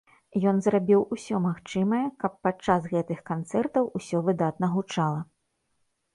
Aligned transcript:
Ён 0.51 0.59
зрабіў 0.67 1.03
усё 1.15 1.41
магчымае, 1.43 1.99
каб 2.23 2.33
падчас 2.47 2.89
гэтых 2.95 3.19
канцэртаў 3.31 3.83
усё 4.01 4.25
выдатна 4.31 4.73
гучала. 4.79 5.21